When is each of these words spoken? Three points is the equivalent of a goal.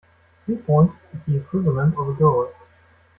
Three 0.47 0.55
points 0.55 1.03
is 1.13 1.25
the 1.25 1.37
equivalent 1.37 1.95
of 1.95 2.09
a 2.09 2.13
goal. 2.13 2.49